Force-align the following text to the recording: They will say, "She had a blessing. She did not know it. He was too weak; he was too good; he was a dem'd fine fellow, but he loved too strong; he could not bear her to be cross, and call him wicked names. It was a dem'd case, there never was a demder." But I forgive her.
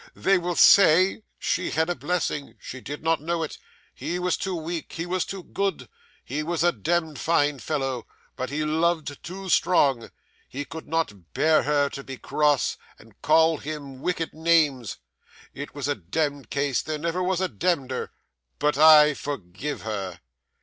They 0.15 0.39
will 0.39 0.55
say, 0.55 1.21
"She 1.37 1.69
had 1.69 1.87
a 1.87 1.93
blessing. 1.93 2.55
She 2.59 2.81
did 2.81 3.03
not 3.03 3.21
know 3.21 3.43
it. 3.43 3.59
He 3.93 4.17
was 4.17 4.35
too 4.35 4.55
weak; 4.55 4.93
he 4.93 5.05
was 5.05 5.25
too 5.25 5.43
good; 5.43 5.87
he 6.25 6.41
was 6.41 6.63
a 6.63 6.71
dem'd 6.71 7.19
fine 7.19 7.59
fellow, 7.59 8.07
but 8.35 8.49
he 8.49 8.65
loved 8.65 9.21
too 9.21 9.47
strong; 9.47 10.09
he 10.49 10.65
could 10.65 10.87
not 10.87 11.35
bear 11.35 11.61
her 11.61 11.87
to 11.89 12.03
be 12.03 12.17
cross, 12.17 12.77
and 12.97 13.21
call 13.21 13.59
him 13.59 14.01
wicked 14.01 14.33
names. 14.33 14.97
It 15.53 15.75
was 15.75 15.87
a 15.87 15.93
dem'd 15.93 16.49
case, 16.49 16.81
there 16.81 16.97
never 16.97 17.21
was 17.21 17.39
a 17.39 17.47
demder." 17.47 18.09
But 18.57 18.79
I 18.79 19.13
forgive 19.13 19.83
her. 19.83 20.19